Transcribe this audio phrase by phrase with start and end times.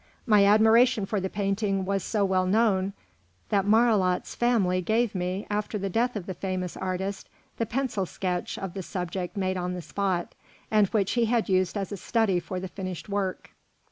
[0.25, 2.93] My admiration for the painting was so well known
[3.49, 8.57] that Marilhat's family gave me, after the death of the famous artist, the pencil sketch
[8.57, 10.33] of the subject made on the spot,
[10.71, 13.51] and which he had used as a study for the finished work.